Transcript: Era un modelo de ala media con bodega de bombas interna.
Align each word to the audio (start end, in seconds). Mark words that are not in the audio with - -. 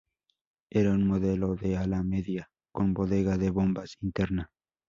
Era 0.71 0.93
un 0.93 1.05
modelo 1.05 1.53
de 1.53 1.77
ala 1.77 2.01
media 2.01 2.49
con 2.71 2.95
bodega 2.95 3.37
de 3.37 3.51
bombas 3.51 3.97
interna. 4.01 4.49